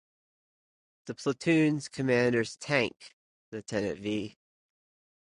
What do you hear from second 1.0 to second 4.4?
The platoon commander's tank, Lt.V.